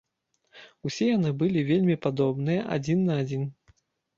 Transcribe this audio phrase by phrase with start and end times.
[0.89, 3.43] Усе яны былі вельмі падобныя адзін на адзін.